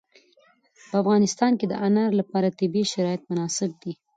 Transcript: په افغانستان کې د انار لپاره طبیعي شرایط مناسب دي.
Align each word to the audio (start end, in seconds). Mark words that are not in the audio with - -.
په 0.89 0.95
افغانستان 1.01 1.51
کې 1.59 1.65
د 1.67 1.73
انار 1.87 2.11
لپاره 2.21 2.55
طبیعي 2.59 2.85
شرایط 2.93 3.21
مناسب 3.29 3.69
دي. 3.81 3.93